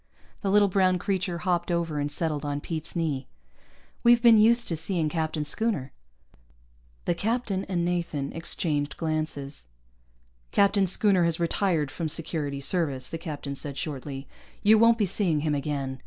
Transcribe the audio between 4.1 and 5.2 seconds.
been used to seeing